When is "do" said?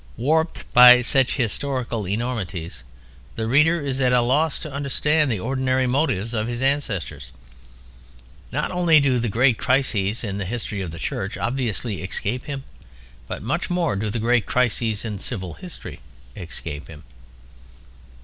8.99-9.19, 13.95-14.09